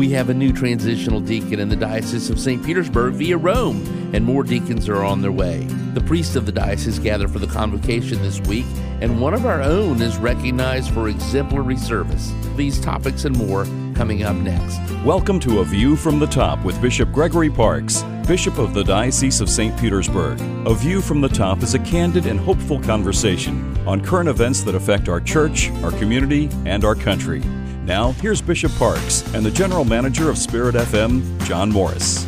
[0.00, 2.64] We have a new transitional deacon in the Diocese of St.
[2.64, 3.84] Petersburg via Rome,
[4.14, 5.64] and more deacons are on their way.
[5.92, 8.64] The priests of the diocese gather for the convocation this week,
[9.02, 12.32] and one of our own is recognized for exemplary service.
[12.56, 14.78] These topics and more coming up next.
[15.04, 18.02] Welcome to A View from the Top with Bishop Gregory Parkes.
[18.26, 19.78] Bishop of the Diocese of St.
[19.78, 20.40] Petersburg.
[20.66, 24.74] A View from the Top is a candid and hopeful conversation on current events that
[24.74, 27.42] affect our church, our community, and our country.
[27.84, 32.26] Now, here's Bishop Parkes and the General Manager of Spirit FM, John Morris.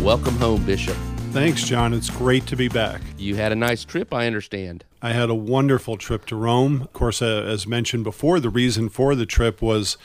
[0.00, 0.96] Welcome home, Bishop.
[1.30, 1.94] Thanks, John.
[1.94, 3.00] It's great to be back.
[3.16, 4.84] You had a nice trip, I understand.
[5.00, 6.82] I had a wonderful trip to Rome.
[6.82, 9.96] Of course, uh, as mentioned before, the reason for the trip was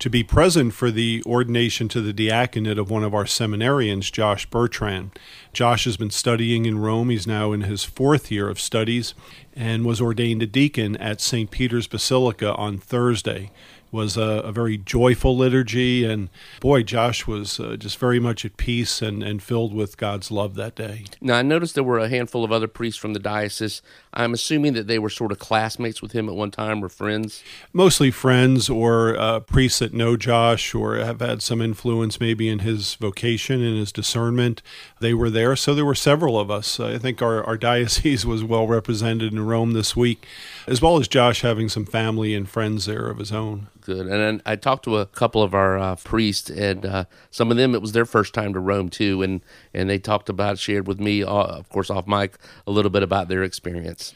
[0.00, 4.46] to be present for the ordination to the diaconate of one of our seminarians, Josh
[4.46, 5.10] Bertrand.
[5.52, 7.10] Josh has been studying in Rome.
[7.10, 9.14] He's now in his fourth year of studies
[9.54, 11.50] and was ordained a deacon at St.
[11.50, 13.50] Peter's Basilica on Thursday
[13.92, 16.04] was a, a, very joyful liturgy.
[16.04, 16.28] And
[16.60, 20.54] boy, Josh was uh, just very much at peace and, and filled with God's love
[20.54, 21.04] that day.
[21.20, 23.82] Now, I noticed there were a handful of other priests from the diocese.
[24.12, 27.42] I'm assuming that they were sort of classmates with him at one time or friends?
[27.72, 32.60] Mostly friends or uh, priests that know Josh or have had some influence maybe in
[32.60, 34.62] his vocation and his discernment.
[35.00, 35.56] They were there.
[35.56, 36.80] So there were several of us.
[36.80, 40.26] I think our, our diocese was well represented in Rome this week,
[40.70, 44.06] as well as Josh having some family and friends there of his own good.
[44.06, 47.56] And then I talked to a couple of our uh, priests, and uh, some of
[47.56, 49.40] them it was their first time to Rome too, and
[49.74, 53.02] and they talked about, shared with me, uh, of course, off mic, a little bit
[53.02, 54.14] about their experience.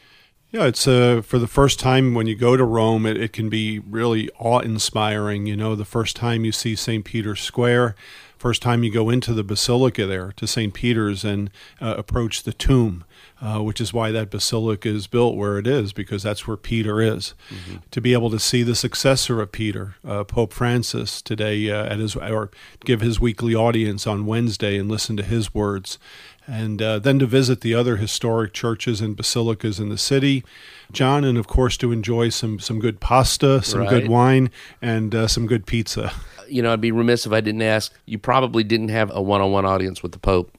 [0.53, 3.49] Yeah, it's uh, for the first time when you go to Rome, it, it can
[3.49, 5.47] be really awe inspiring.
[5.47, 7.05] You know, the first time you see St.
[7.05, 7.97] Peter's Square,
[8.39, 10.73] first time you go into the basilica there to St.
[10.73, 13.05] Peter's and uh, approach the tomb
[13.45, 17.03] uh, which is why that basilica is built where it is, because that's where Peter
[17.03, 17.35] is.
[17.51, 17.77] Mm-hmm.
[17.91, 21.99] To be able to see the successor of Peter, uh, Pope Francis, today uh, at
[21.99, 22.51] his or
[22.85, 25.99] give his weekly audience on Wednesday and listen to his words,
[26.47, 30.45] and uh, then to visit the other historic churches and basilicas in the city,
[30.93, 33.91] John, and of course to enjoy some some good pasta, some right.
[33.91, 34.51] good wine,
[34.83, 36.13] and uh, some good pizza.
[36.47, 37.93] You know, I'd be remiss if I didn't ask.
[38.05, 40.57] You probably didn't have a one-on-one audience with the Pope.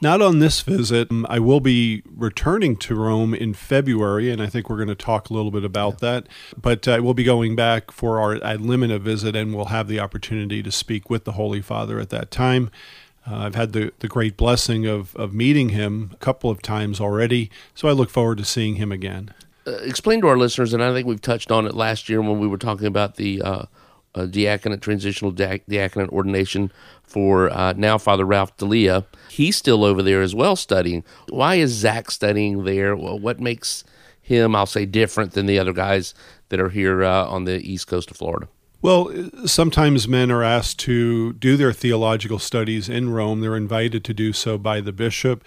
[0.00, 1.10] Not on this visit.
[1.10, 4.94] Um, I will be returning to Rome in February, and I think we're going to
[4.94, 6.12] talk a little bit about yeah.
[6.12, 6.28] that.
[6.60, 9.98] But uh, will be going back for our ad limina visit, and we'll have the
[9.98, 12.70] opportunity to speak with the Holy Father at that time.
[13.28, 17.00] Uh, I've had the, the great blessing of, of meeting him a couple of times
[17.00, 19.34] already, so I look forward to seeing him again.
[19.66, 22.38] Uh, explain to our listeners, and I think we've touched on it last year when
[22.38, 23.64] we were talking about the uh,
[24.14, 26.72] uh diaconate, transitional diaconate ordination
[27.02, 29.04] for uh, now Father Ralph Delia.
[29.28, 31.04] He's still over there as well studying.
[31.28, 32.96] Why is Zach studying there?
[32.96, 33.84] Well, what makes
[34.22, 36.14] him, I'll say, different than the other guys
[36.48, 38.48] that are here uh, on the east coast of Florida?
[38.80, 39.12] Well,
[39.44, 43.40] sometimes men are asked to do their theological studies in Rome.
[43.40, 45.42] They're invited to do so by the bishop.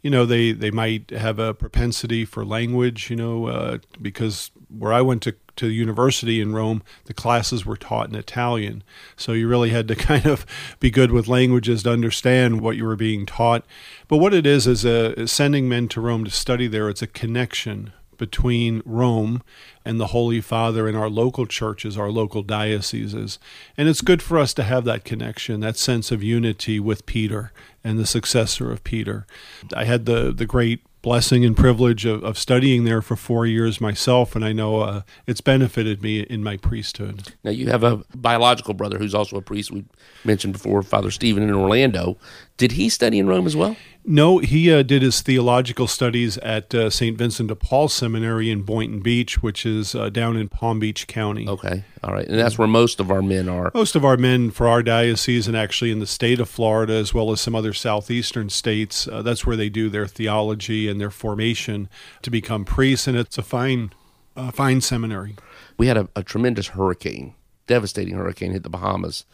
[0.00, 4.94] You know, they, they might have a propensity for language, you know, uh, because where
[4.94, 8.82] I went to, to university in Rome, the classes were taught in Italian.
[9.14, 10.46] So you really had to kind of
[10.78, 13.66] be good with languages to understand what you were being taught.
[14.08, 17.02] But what it is, is, a, is sending men to Rome to study there, it's
[17.02, 19.42] a connection between Rome
[19.82, 23.38] and the Holy Father in our local churches, our local dioceses.
[23.78, 27.50] And it's good for us to have that connection, that sense of unity with Peter
[27.82, 29.26] and the successor of Peter.
[29.74, 33.80] I had the, the great blessing and privilege of, of studying there for four years
[33.80, 37.32] myself, and I know uh, it's benefited me in my priesthood.
[37.42, 39.70] Now, you have a biological brother who's also a priest.
[39.70, 39.86] We
[40.24, 42.18] mentioned before, Father Stephen in Orlando.
[42.58, 43.76] Did he study in Rome as well?
[44.10, 47.16] No, he uh, did his theological studies at uh, St.
[47.16, 51.46] Vincent de Paul Seminary in Boynton Beach, which is uh, down in Palm Beach County.
[51.46, 52.26] Okay, all right.
[52.26, 53.70] And that's where most of our men are.
[53.72, 57.14] Most of our men for our diocese and actually in the state of Florida, as
[57.14, 61.12] well as some other southeastern states, uh, that's where they do their theology and their
[61.12, 61.88] formation
[62.22, 63.06] to become priests.
[63.06, 63.92] And it's a fine,
[64.34, 65.36] uh, fine seminary.
[65.78, 67.34] We had a, a tremendous hurricane,
[67.68, 69.24] devastating hurricane hit the Bahamas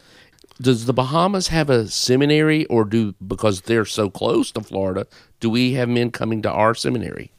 [0.61, 5.07] does the Bahamas have a seminary, or do because they're so close to Florida,
[5.39, 7.31] do we have men coming to our seminary?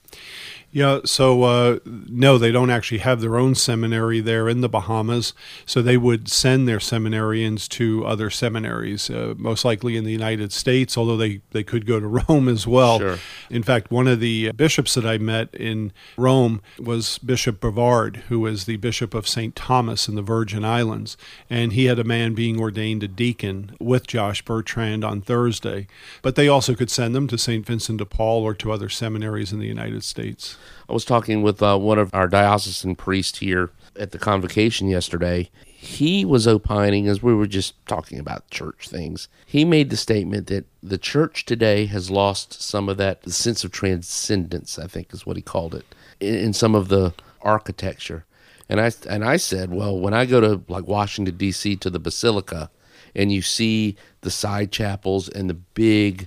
[0.70, 5.32] Yeah, so uh, no, they don't actually have their own seminary there in the Bahamas.
[5.64, 10.52] So they would send their seminarians to other seminaries, uh, most likely in the United
[10.52, 12.98] States, although they, they could go to Rome as well.
[12.98, 13.18] Sure.
[13.48, 18.44] In fact, one of the bishops that I met in Rome was Bishop Brevard, who
[18.46, 19.56] is the Bishop of St.
[19.56, 21.16] Thomas in the Virgin Islands.
[21.48, 25.86] And he had a man being ordained a deacon with Josh Bertrand on Thursday.
[26.20, 27.64] But they also could send them to St.
[27.64, 30.57] Vincent de Paul or to other seminaries in the United States.
[30.88, 35.50] I was talking with uh, one of our diocesan priests here at the convocation yesterday.
[35.80, 39.28] he was opining as we were just talking about church things.
[39.46, 43.70] He made the statement that the church today has lost some of that sense of
[43.70, 45.86] transcendence, I think is what he called it,
[46.18, 48.24] in, in some of the architecture.
[48.68, 51.76] And I and I said, well, when I go to like Washington D.C.
[51.76, 52.70] to the Basilica,
[53.14, 56.26] and you see the side chapels and the big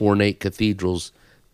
[0.00, 1.12] ornate cathedrals,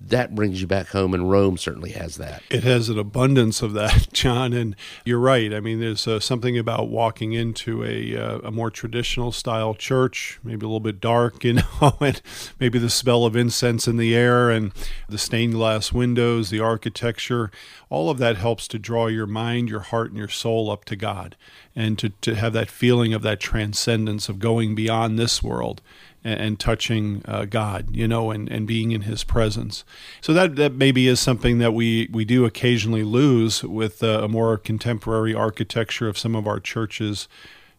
[0.09, 2.43] that brings you back home, and Rome certainly has that.
[2.51, 4.53] It has an abundance of that, John.
[4.53, 5.53] And you're right.
[5.53, 10.39] I mean, there's uh, something about walking into a, uh, a more traditional style church,
[10.43, 12.21] maybe a little bit dark, you know, and
[12.61, 14.73] maybe the smell of incense in the air and
[15.09, 17.51] the stained glass windows, the architecture.
[17.89, 20.97] All of that helps to draw your mind, your heart, and your soul up to
[20.97, 21.37] God
[21.77, 25.83] and to, to have that feeling of that transcendence of going beyond this world
[26.25, 29.85] and, and touching uh, God, you know, and, and being in His presence.
[30.21, 34.29] So that that maybe is something that we we do occasionally lose with uh, a
[34.29, 37.29] more contemporary architecture of some of our churches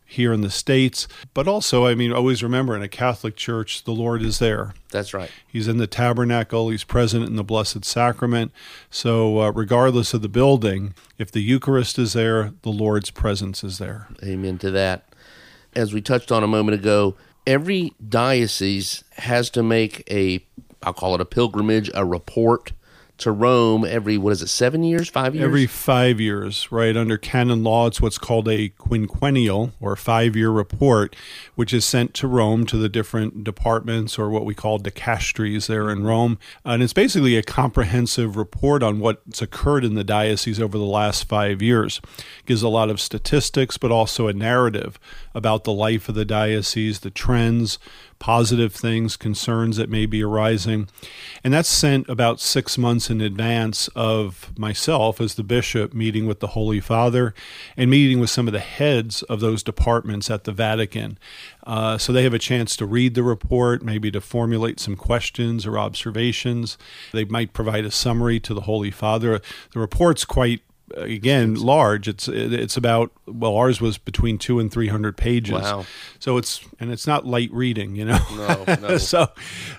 [0.07, 3.91] here in the states but also i mean always remember in a catholic church the
[3.91, 5.31] lord is there That's right.
[5.47, 8.51] he's in the tabernacle he's present in the blessed sacrament
[8.91, 13.79] so uh, regardless of the building if the eucharist is there the lord's presence is
[13.79, 15.05] there Amen to that.
[15.75, 17.15] As we touched on a moment ago,
[17.47, 20.45] every diocese has to make a,
[20.83, 22.71] I'll call it a pilgrimage, a report
[23.17, 25.45] to Rome every, what is it, seven years, five years?
[25.45, 26.95] Every five years, right?
[26.95, 31.15] Under canon law, it's what's called a quinquennial or five year report,
[31.55, 35.89] which is sent to Rome to the different departments or what we call dicasteries there
[35.89, 36.37] in Rome.
[36.65, 41.27] And it's basically a comprehensive report on what's occurred in the diocese over the last
[41.27, 42.01] five years.
[42.45, 44.99] gives a lot of statistics, but also a narrative
[45.33, 47.79] about the life of the diocese, the trends,
[48.19, 50.87] positive things, concerns that may be arising.
[51.43, 56.39] And that's sent about six months in advance of myself as the bishop meeting with
[56.39, 57.33] the Holy Father
[57.77, 61.17] and meeting with some of the heads of those departments at the Vatican.
[61.65, 65.65] Uh, so they have a chance to read the report, maybe to formulate some questions
[65.65, 66.77] or observations.
[67.11, 69.41] They might provide a summary to the Holy Father.
[69.71, 70.61] The report's quite
[70.93, 72.07] again large.
[72.07, 75.53] It's it's about well ours was between 2 and 300 pages.
[75.53, 75.85] Wow.
[76.19, 78.19] so it's and it's not light reading you know?
[78.35, 78.97] No, no.
[78.99, 79.27] so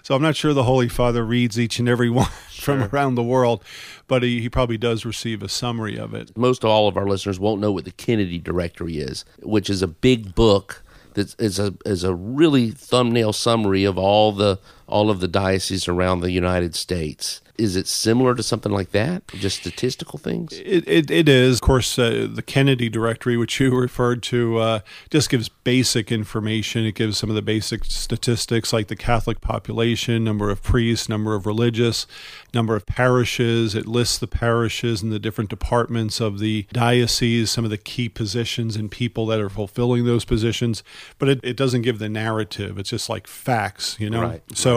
[0.02, 3.22] so i'm not sure the holy father reads each and every one from around the
[3.22, 3.62] world
[4.08, 6.36] but he, he probably does receive a summary of it.
[6.36, 9.88] Most all of our listeners won't know what the Kenedy Directory is, which is a
[9.88, 10.82] big book
[11.14, 15.88] that is a is a really thumbnail summary of all the all of the dioceses
[15.88, 17.40] around the United States.
[17.58, 19.26] Is it similar to something like that?
[19.28, 20.52] Just statistical things?
[20.52, 21.56] It, it, it is.
[21.56, 24.80] Of course, uh, the Kenedy directory, which you referred to, uh,
[25.10, 26.84] just gives basic information.
[26.84, 31.34] It gives some of the basic statistics like the Catholic population, number of priests, number
[31.34, 32.06] of religious,
[32.52, 33.74] number of parishes.
[33.74, 38.08] It lists the parishes and the different departments of the diocese, some of the key
[38.08, 40.82] positions and people that are fulfilling those positions.
[41.18, 42.78] But it, it doesn't give the narrative.
[42.78, 44.22] It's just like facts, you know?
[44.22, 44.75] Right, so,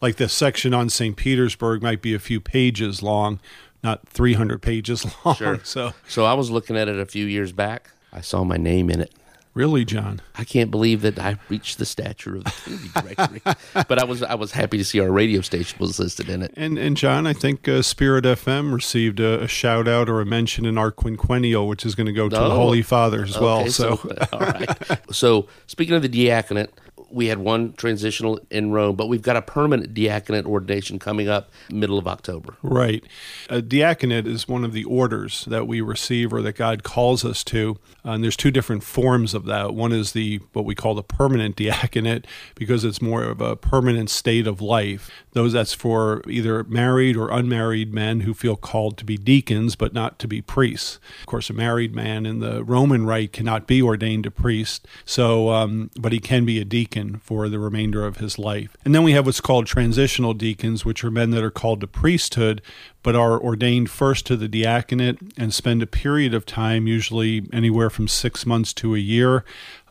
[0.00, 1.16] like the section on St.
[1.16, 3.40] Petersburg might be a few pages long,
[3.82, 5.34] not 300 pages long.
[5.36, 5.60] Sure.
[5.64, 7.90] So, So I was looking at it a few years back.
[8.12, 9.12] I saw my name in it.
[9.54, 13.84] really, John, I can't believe that I reached the stature of the Kenedy Directory.
[13.88, 16.52] but I was I was happy to see our radio station was listed in it.
[16.56, 20.26] and and John, I think uh, Spirit FM received a, a shout out or a
[20.26, 22.50] mention in our quinquennial, which is going to go to the Oh.
[22.50, 23.60] Holy Father as well.
[23.60, 24.00] Okay, So,
[24.32, 24.68] all right.
[25.12, 26.70] So speaking of the diaconate,
[27.10, 31.50] we had one transitional in Rome, but we've got a permanent diaconate ordination coming up
[31.70, 32.56] middle of October.
[32.62, 33.04] Right.
[33.48, 37.44] A diaconate is one of the orders that we receive or that God calls us
[37.44, 37.78] to.
[38.04, 39.74] Uh, and there's two different forms of that.
[39.74, 44.10] One is the what we call the permanent diaconate because it's more of a permanent
[44.10, 45.10] state of life.
[45.32, 49.92] Those that's for either married or unmarried men who feel called to be deacons but
[49.92, 50.98] not to be priests.
[51.20, 54.86] Of course, a married man in the Roman rite cannot be ordained a priest.
[55.04, 58.76] So, um, but he can be a deacon for the remainder of his life.
[58.84, 61.86] And then we have what's called transitional deacons, which are men that are called to
[61.86, 62.62] priesthood,
[63.04, 67.90] but are ordained first to the diaconate and spend a period of time, usually anywhere
[67.90, 69.44] from six months to a year,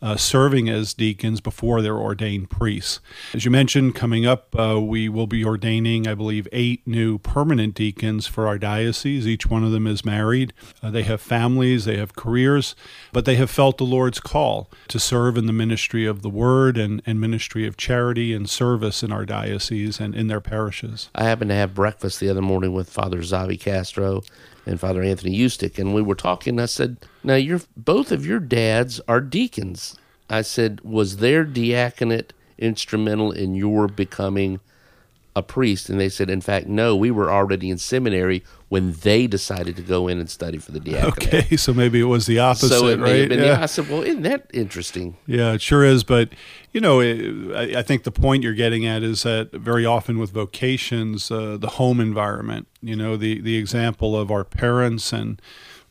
[0.04, 3.00] uh, serving as deacons before they're ordained priests.
[3.34, 7.74] As you mentioned, coming up, uh, we will be ordaining, I believe, eight new permanent
[7.74, 9.26] deacons for our diocese.
[9.26, 10.52] Each one of them is married.
[10.82, 12.76] Uh, they have families, they have careers,
[13.14, 16.78] but they have felt the Lord's call to serve in the ministry of the word
[16.78, 21.10] and, and ministry of charity and service in our diocese and in their parishes.
[21.16, 24.24] I happened to have breakfast the other morning with Zavi Castro
[24.66, 26.60] and Father Anthony Eustick, and we were talking.
[26.60, 29.96] I said, "Now, you're both of your dads are deacons."
[30.30, 34.60] I said, "Was their diaconate instrumental in your becoming
[35.36, 35.90] a priest?
[35.90, 39.82] And they said, in fact, no, we were already in seminary when they decided to
[39.82, 41.34] go in and study for the diaconate.
[41.34, 43.20] Okay, so maybe it was the opposite, so it may right?
[43.20, 43.40] have been.
[43.40, 43.56] Yeah.
[43.56, 45.18] The, I said, well, isn't that interesting?
[45.28, 46.04] Yeah, it sure is.
[46.04, 46.30] But,
[46.72, 50.18] you know, it, I, I think the point you're getting at is that very often
[50.18, 55.42] with vocations, uh, the home environment, you know, the, the example of our parents and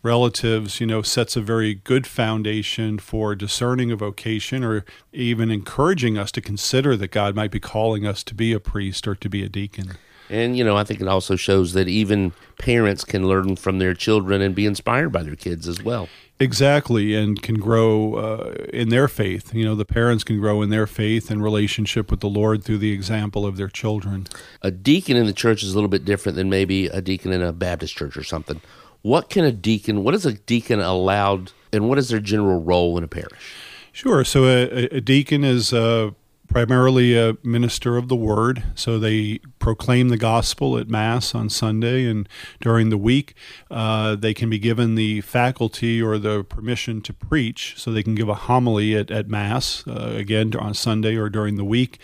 [0.03, 6.19] relatives, you know, sets a very good foundation for discerning a vocation or even encouraging
[6.19, 9.29] us to consider that God might be calling us to be a priest or to
[9.29, 9.93] be a deacon.
[10.29, 13.93] And, you know, I think it also shows that even parents can learn from their
[13.93, 16.09] children and be inspired by their kids as well.
[16.41, 19.55] Exactly, and can grow uh, in their faith.
[19.55, 22.79] You know, the parents can grow in their faith and relationship with the Lord through
[22.79, 24.27] the example of their children.
[24.63, 27.43] A deacon in the church is a little bit different than maybe a deacon in
[27.43, 28.61] a Baptist church or something.
[29.03, 32.97] What can a deacon, what is a deacon allowed, and what is their general role
[32.97, 33.55] in a parish?
[33.93, 34.25] Sure.
[34.25, 36.13] So a, a deacon is uh,
[36.49, 38.63] primarily a minister of the word.
[38.75, 42.29] So they proclaim the gospel at Mass on Sunday and
[42.61, 43.35] during the week.
[43.71, 48.15] Uh, they can be given the faculty or the permission to preach, so they can
[48.15, 51.99] give a homily at, at Mass, uh, again on Sunday or during the week.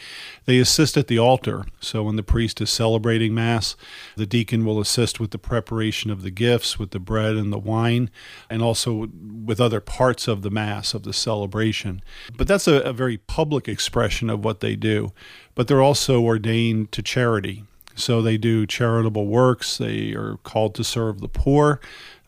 [0.49, 1.67] They assist at the altar.
[1.79, 3.77] So when the priest is celebrating Mass,
[4.17, 7.59] the deacon will assist with the preparation of the gifts, with the bread and the
[7.59, 8.09] wine,
[8.49, 9.11] and also
[9.45, 12.01] with other parts of the Mass, of the celebration.
[12.35, 15.13] But that's a, a very public expression of what they do.
[15.55, 17.65] But they're also ordained to charity.
[17.95, 19.77] So they do charitable works.
[19.77, 21.79] They are called to serve the poor,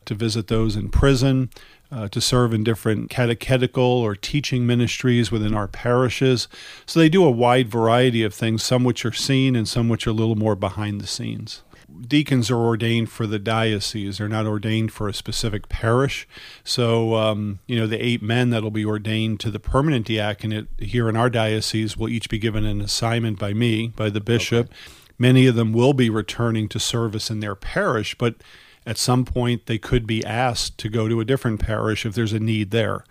[0.05, 1.49] to visit those in prison,
[1.93, 6.49] uh, to serve in different catechetical or teaching ministries within our parishes.
[6.87, 10.07] So they do a wide variety of things, some which are seen and some which
[10.07, 11.63] are a little more behind the scenes.
[12.07, 14.19] Deacons are ordained for the diocese.
[14.19, 16.27] They're not ordained for a specific parish.
[16.63, 21.09] So, um, you know, the eight men that'll be ordained to the permanent diaconate here
[21.09, 24.67] in our diocese will each be given an assignment by me, by the bishop.
[24.67, 24.77] Okay.
[25.19, 28.37] Many of them will be returning to service in their parish, but
[28.87, 32.33] at some point they could be asked to go to a different parish if there's
[32.33, 33.05] a need there.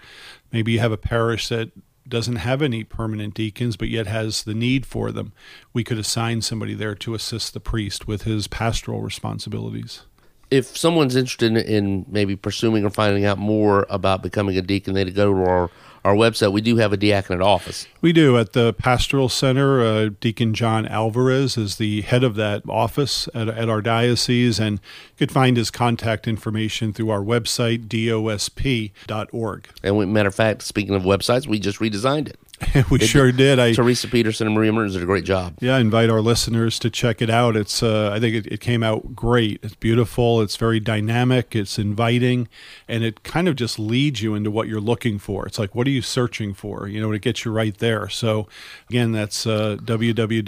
[0.51, 1.71] Maybe you have a parish that
[2.07, 5.31] doesn't have any permanent deacons but yet has the need for them.
[5.73, 10.01] We could assign somebody there to assist the priest with his pastoral responsibilities.
[10.49, 15.05] If someone's interested in maybe pursuing or finding out more about becoming a deacon, they
[15.05, 15.69] go to our
[16.09, 17.87] our website, we do have a diaconate office.
[18.01, 19.81] We do at the Pastoral Center.
[19.81, 24.79] Uh, Deacon John Alvarez is the head of that office at, at our diocese, and
[24.79, 29.67] you could find his contact information through our website, dosp.org.
[29.83, 32.39] And we, matter of fact, speaking of websites, we just redesigned it.
[32.89, 33.59] we sure did.
[33.59, 35.55] I, Teresa Peterson and Maria Mertens did a great job.
[35.59, 37.55] Yeah, I invite our listeners to check it out.
[37.55, 39.59] It's uh, I think it, it, came out great.
[39.63, 40.41] It's beautiful.
[40.41, 41.55] It's very dynamic.
[41.55, 42.47] It's inviting,
[42.87, 45.45] and it kind of just leads you into what you're looking for.
[45.45, 46.87] It's like, what are you searching for?
[46.87, 48.09] You know, it gets you right there.
[48.09, 48.47] So,
[48.89, 50.45] again, that's uh, www.dosp.org.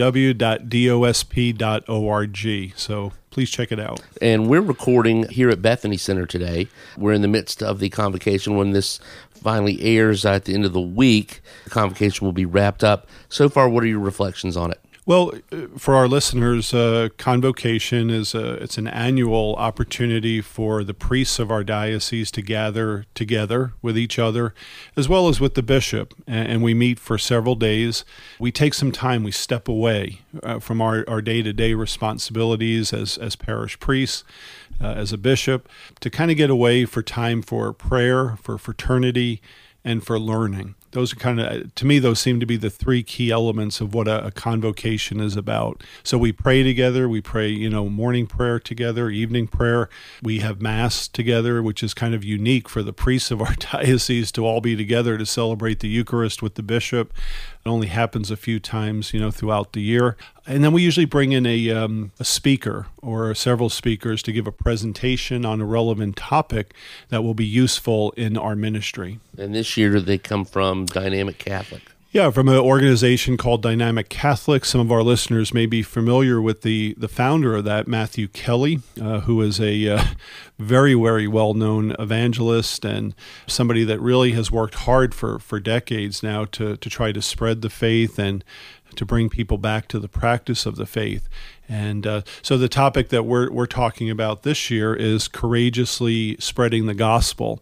[2.76, 4.02] So please check it out.
[4.22, 6.68] And we're recording here at Bethany Center today.
[6.98, 9.00] We're in the midst of the convocation when this
[9.42, 11.42] finally airs at the end of the week.
[11.66, 13.08] The convocation will be wrapped up.
[13.30, 14.80] So far, what are your reflections on it?
[15.12, 15.34] Well,
[15.78, 21.52] for our listeners, uh, convocation is a, it's an annual opportunity for the priests of
[21.52, 24.54] our diocese to gather together with each other,
[24.96, 28.06] as well as with the bishop, and, and we meet for several days.
[28.40, 33.36] We take some time, we step away uh, from our, our day-to-day responsibilities as, as
[33.36, 34.24] parish priests,
[34.80, 35.68] uh, as a bishop,
[36.00, 39.42] to kind of get away for time for prayer, for fraternity,
[39.84, 43.04] and for learning those are kind of to me those seem to be the three
[43.04, 45.84] key elements of what a, a, convocation is about.
[46.04, 47.08] So we pray together.
[47.08, 49.90] We pray you know morning prayer together evening prayer.
[50.22, 54.32] We have mass together which is kind of unique for the priests of our diocese
[54.34, 57.14] to all be together to celebrate the eucharist with the bishop
[57.64, 60.18] it only happens a few times, you know, throughout the year.
[60.48, 64.48] And then we usually bring in a, um, a speaker or several speakers to give
[64.48, 66.74] a presentation on a relevant topic
[67.10, 69.20] that will be useful in our ministry.
[69.38, 71.91] And this year they come from Dynamic Catholic.
[72.14, 74.66] Yeah, from an organization called Dynamic Catholic.
[74.66, 78.82] Some of our listeners may be familiar with the, the founder of that, Matthew Kelly,
[79.02, 80.04] uh, who is a uh,
[80.60, 83.16] very, very well known evangelist and
[83.48, 87.62] somebody that really has worked hard for, for decades now to, to try to spread
[87.62, 88.44] the faith and
[88.98, 91.30] to bring people back to the practice of the faith.
[91.70, 96.88] And uh, so the topic that we're, we're talking about this year is courageously spreading
[96.88, 97.62] the gospel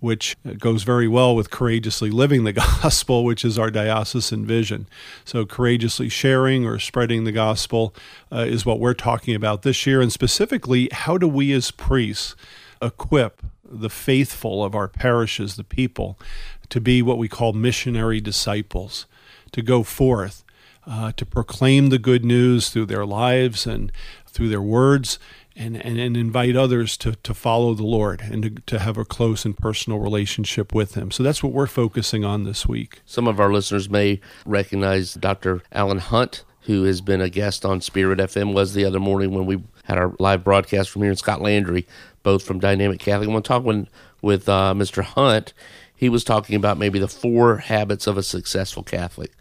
[0.00, 2.52] which goes very well with courageously living the
[2.82, 4.86] gospel, which is our diocesan vision.
[5.24, 7.94] So, courageously sharing or spreading the gospel
[8.32, 10.00] uh, is what we're talking about this year.
[10.00, 12.34] And specifically, how do we as priests
[12.82, 16.18] equip the faithful of our parishes, the people,
[16.70, 19.06] to be what we call missionary disciples,
[19.52, 20.44] to go forth
[20.86, 23.92] uh, to proclaim the good news through their lives and
[24.26, 25.18] through their words.
[25.56, 29.04] And, and, and invite others to, to follow the Lord and to, to have a
[29.04, 31.10] close and personal relationship with Him.
[31.10, 33.00] So that's what we're focusing on this week.
[33.04, 35.62] Some of our listeners may recognize Dr.
[35.72, 39.44] Allen Hunt, who has been a guest on Spirit FM, was the other morning when
[39.44, 41.86] we had our live broadcast from here in Scott Landry,
[42.22, 43.28] both from Dynamic Catholic.
[43.28, 43.64] I want to talk
[44.22, 45.02] with, uh, Mr.
[45.02, 45.52] Hunt.
[45.94, 49.32] He was talking about maybe the four habits of a successful Catholic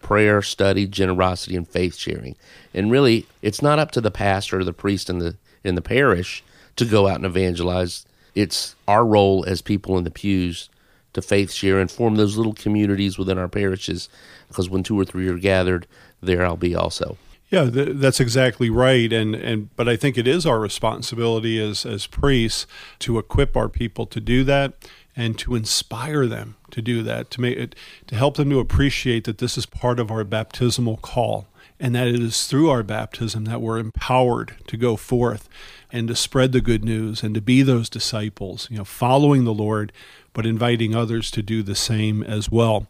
[0.00, 2.36] prayer, study, generosity, and faith sharing.
[2.72, 5.36] And really, it's not up to the pastor or the priest in the
[5.68, 6.42] in the parish
[6.76, 8.06] to go out and evangelize.
[8.34, 10.70] It's our role as people in the pews
[11.12, 14.08] to faith share and form those little communities within our parishes.
[14.48, 15.86] Because when two or three are gathered,
[16.20, 17.16] there I'll be also.
[17.50, 21.86] Yeah, th- that's exactly right, and and but I think it is our responsibility as
[21.86, 22.66] as priests
[23.00, 24.74] to equip our people to do that
[25.16, 27.74] and to inspire them to do that, to make it
[28.06, 31.46] to help them to appreciate that this is part of our baptismal call
[31.80, 35.48] and that it is through our baptism that we're empowered to go forth
[35.92, 39.54] and to spread the good news and to be those disciples, you know, following the
[39.54, 39.92] Lord,
[40.32, 42.86] but inviting others to do the same as well.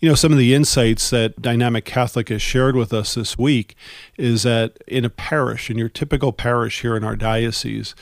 [0.00, 3.74] You know, some of the insights that Dynamic Catholic has shared with us this week
[4.18, 7.94] is that in a parish, in your typical parish here in our diocese,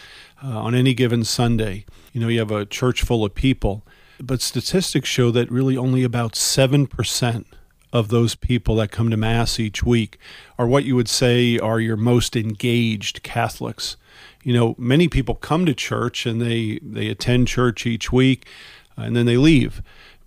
[0.43, 3.85] uh, on any given Sunday, you know, you have a church full of people,
[4.19, 7.45] but statistics show that really only about 7%
[7.93, 10.19] of those people that come to Mass each week
[10.59, 13.97] are what you would say are your most engaged Catholics.
[14.43, 18.47] You know, many people come to church and they, they attend church each week
[18.97, 19.83] uh, and then they leave.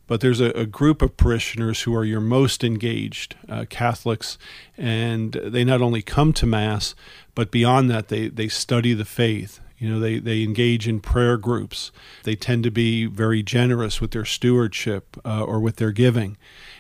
[0.06, 4.38] But there's a, a, group of parishioners who are your most engaged uh, Catholics,
[4.78, 6.94] and they not only come to Mass,
[7.36, 9.62] but beyond that, they, they study the faith.
[9.80, 11.92] You know, they, they engage in prayer groups.
[12.24, 16.38] They tend to be very generous with their stewardship uh, or with their giving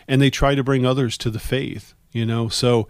[0.07, 1.93] and they try to bring others to the faith.
[2.11, 2.87] You know, so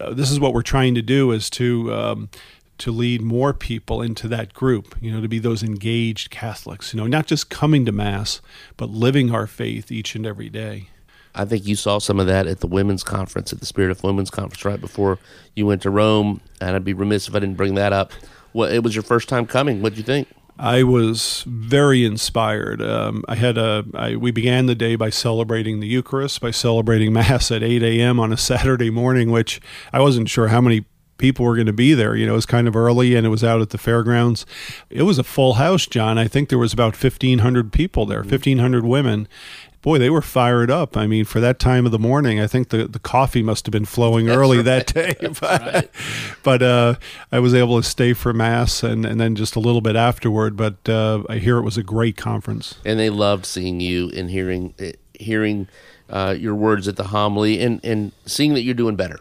[0.00, 2.28] uh, this is what we're trying to do is to um,
[2.78, 4.96] to lead more people into that group.
[5.00, 6.92] You know, to be those engaged Catholics.
[6.92, 8.40] You know, not just coming to mass,
[8.76, 10.88] but living our faith each and every day.
[11.36, 14.02] I think you saw some of that at the women's conference, at the Spirit of
[14.02, 15.18] Women's conference, right before
[15.54, 16.40] you went to Rome.
[16.60, 18.12] And I'd be remiss if I didn't bring that up.
[18.52, 19.82] Well, it was your first time coming.
[19.82, 20.28] What did you think?
[20.58, 22.80] I was very inspired.
[22.80, 27.12] Um, I had a I, we began the day by celebrating the Eucharist, by celebrating
[27.14, 28.18] Mass at 8 a.m.
[28.18, 29.60] on a Saturday morning, which
[29.92, 30.84] I wasn't sure how many
[31.18, 32.14] people were going to be there.
[32.14, 34.44] You know, it was kind of early and it was out at the fairgrounds.
[34.90, 36.18] It was a full house, John.
[36.18, 39.28] I think there was about 1,500 people there, 1,500 women
[39.86, 40.96] boy, they were fired up.
[40.96, 43.70] I mean, for that time of the morning, I think the, the coffee must have
[43.70, 44.64] been flowing That's early right.
[44.64, 45.14] that day.
[45.20, 45.90] That's but right.
[46.42, 46.94] but uh,
[47.30, 50.56] I was able to stay for mass and, and then just a little bit afterward.
[50.56, 52.74] But uh, I hear it was a great conference.
[52.84, 54.74] And they loved seeing you and hearing
[55.14, 55.68] hearing
[56.10, 59.20] uh, your words at the homily and, and seeing that you're doing better,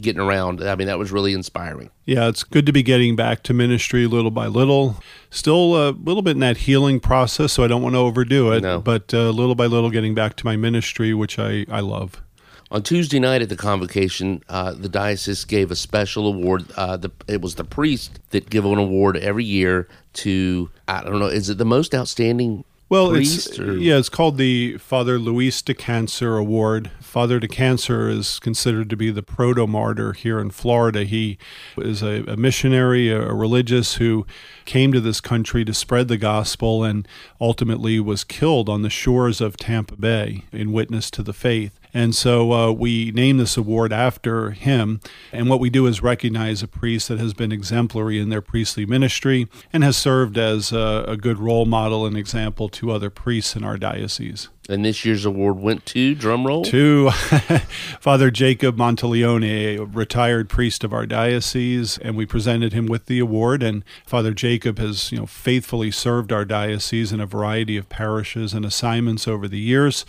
[0.00, 0.62] getting around.
[0.62, 1.90] I mean, that was really inspiring.
[2.04, 5.02] Yeah, it's good to be getting back to ministry little by little.
[5.30, 8.62] Still a little bit in that healing process, so I don't want to overdo it.
[8.62, 8.80] No.
[8.80, 12.22] But uh, little by little, getting back to my ministry, which I, I love.
[12.70, 16.64] On Tuesday night at the convocation, uh, the diocese gave a special award.
[16.76, 21.18] Uh, the, it was the priest that give an award every year to I don't
[21.18, 21.26] know.
[21.26, 23.48] Is it the most outstanding Well, priest?
[23.48, 26.90] it's or- yeah, it's called the Father Luis de Cancer Award.
[27.00, 31.04] Father de Cancer is considered to be the proto martyr here in Florida.
[31.04, 31.38] He
[31.78, 34.26] is a, a missionary, a, a religious who
[34.64, 37.08] came to this country to spread the gospel and
[37.40, 41.78] ultimately was killed on the shores of Tampa Bay in witness to the faith.
[41.94, 45.00] And so uh, we name this award after him.
[45.32, 48.84] And what we do is recognize a priest that has been exemplary in their priestly
[48.84, 53.54] ministry and has served as a, a good role model and example to other priests
[53.54, 54.48] in our diocese.
[54.68, 56.64] And this year's award went to drum roll.
[56.64, 57.10] To
[58.00, 63.18] Father Jacob Monteleone, a retired priest of our diocese, and we presented him with the
[63.18, 63.62] award.
[63.62, 68.54] And Father Jacob has, you know, faithfully served our diocese in a variety of parishes
[68.54, 70.06] and assignments over the years.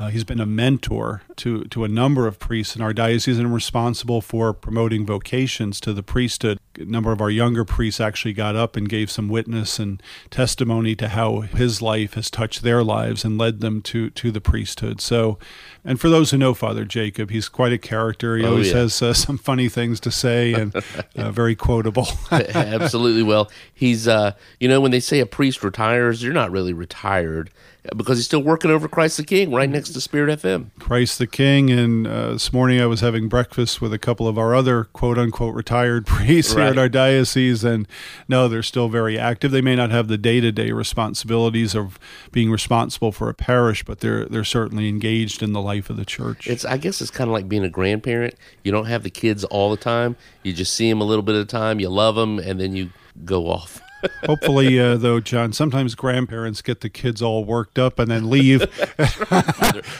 [0.00, 3.52] Uh, he's been a mentor to, to a number of priests in our diocese and
[3.52, 6.56] responsible for promoting vocations to the priesthood.
[6.78, 10.94] A number of our younger priests actually got up and gave some witness and testimony
[10.94, 15.00] to how his life has touched their lives and led them to, to the priesthood.
[15.00, 15.36] So,
[15.84, 18.36] and for those who know Father Jacob, he's quite a character.
[18.36, 18.76] He Oh, always yeah.
[18.78, 20.76] has uh, some funny things to say and
[21.16, 22.06] uh, very quotable.
[22.30, 23.24] Absolutely.
[23.24, 27.50] Well, he's uh, you know, when they say a priest retires, you're not really retired.
[27.96, 30.70] Because he's still working over Christ the King right next to Spirit FM.
[30.78, 31.70] Christ the King.
[31.70, 35.18] And uh, this morning I was having breakfast with a couple of our other quote
[35.18, 36.62] unquote retired priests right.
[36.62, 37.64] here at our diocese.
[37.64, 37.86] And
[38.28, 39.50] no, they're still very active.
[39.50, 41.98] They may not have the day to day responsibilities of
[42.32, 46.04] being responsible for a parish, but they're they're certainly engaged in the life of the
[46.04, 46.46] church.
[46.46, 48.34] It's I guess it's kind of like being a grandparent.
[48.64, 50.16] You don't have the kids all the time.
[50.42, 51.80] You just see them a little bit of the time.
[51.80, 52.90] You love them, and then you
[53.24, 53.80] go off.
[54.24, 58.60] Hopefully, uh, though, John, sometimes grandparents get the kids all worked up and then leave.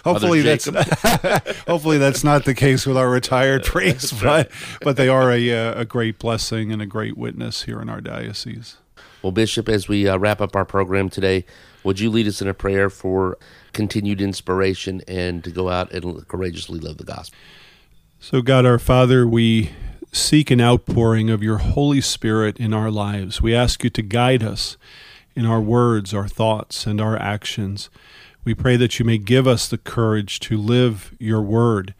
[0.04, 0.66] hopefully, that's
[1.66, 4.50] hopefully that's not the case with our retired priests, but
[4.82, 8.00] but they are a uh, a great blessing and a great witness here in our
[8.00, 8.76] diocese.
[9.22, 11.44] Well, Bishop, as we uh, wrap up our program today,
[11.82, 13.36] would you lead us in a prayer for
[13.72, 17.36] continued inspiration and to go out and courageously live the gospel?
[18.20, 19.70] So, God our Father, we
[20.12, 23.42] seek an outpouring of your Holy Spirit in our lives.
[23.42, 24.76] We ask you to guide us
[25.34, 27.90] in our words, our thoughts, and our actions.
[28.44, 31.94] We pray that you may give us the courage to live your word,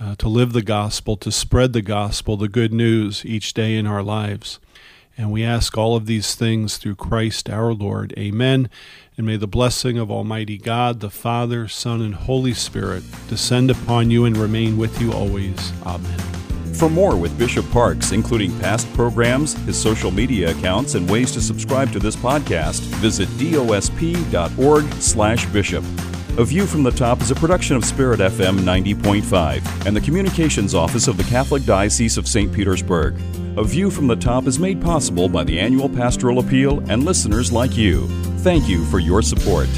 [0.00, 3.86] uh, to live the gospel, to spread the gospel, the good news each day in
[3.86, 4.58] our lives.
[5.16, 8.14] And we ask all of these things through Christ our Lord.
[8.18, 8.70] Amen.
[9.16, 14.10] And may the blessing of Almighty God, the Father, Son, and Holy Spirit descend upon
[14.10, 15.72] you and remain with you always.
[15.84, 16.41] Amen.
[16.74, 21.40] For more with Bishop Parkes, including past programs, his social media accounts, and ways to
[21.40, 25.84] subscribe to this podcast, visit dosp.org/bishop.
[26.38, 30.74] A View from the Top is a production of Spirit FM 90.5 and the Communications
[30.74, 32.50] Office of the Catholic Diocese of St.
[32.50, 33.20] Petersburg.
[33.58, 37.52] A View from the Top is made possible by the annual Pastoral Appeal and listeners
[37.52, 38.06] like you.
[38.38, 39.68] Thank you for your support.